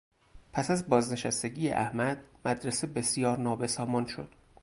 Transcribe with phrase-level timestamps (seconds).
[0.53, 4.29] پس از بازنشستگی احمد مدرسه بسیار نابسامان شد.